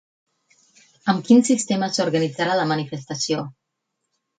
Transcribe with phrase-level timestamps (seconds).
[1.13, 3.51] Amb quin sistema s'organitzarà la manifestació?